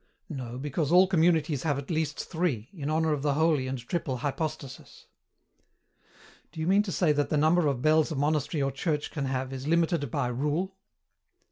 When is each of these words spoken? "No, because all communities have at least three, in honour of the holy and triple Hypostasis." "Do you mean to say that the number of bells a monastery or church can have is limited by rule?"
"No, 0.29 0.57
because 0.57 0.91
all 0.91 1.05
communities 1.05 1.61
have 1.61 1.77
at 1.77 1.91
least 1.91 2.19
three, 2.23 2.69
in 2.73 2.89
honour 2.89 3.13
of 3.13 3.21
the 3.21 3.35
holy 3.35 3.67
and 3.67 3.77
triple 3.77 4.17
Hypostasis." 4.21 5.05
"Do 6.51 6.59
you 6.59 6.65
mean 6.65 6.81
to 6.81 6.91
say 6.91 7.11
that 7.11 7.29
the 7.29 7.37
number 7.37 7.67
of 7.67 7.83
bells 7.83 8.11
a 8.11 8.15
monastery 8.15 8.63
or 8.63 8.71
church 8.71 9.11
can 9.11 9.25
have 9.25 9.53
is 9.53 9.67
limited 9.67 10.09
by 10.09 10.29
rule?" 10.29 10.73